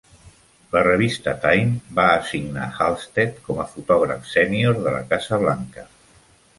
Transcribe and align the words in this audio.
La 0.75 0.81
revista 0.87 1.33
"Time" 1.43 1.93
va 2.01 2.07
assignar 2.15 2.71
Halstead 2.87 3.39
com 3.51 3.63
a 3.63 3.69
fotògraf 3.77 4.27
sènior 4.35 4.85
de 4.85 4.99
la 4.99 5.07
Casa 5.15 5.45
Blanca. 5.47 5.91